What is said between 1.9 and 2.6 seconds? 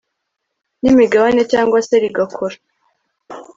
rigakora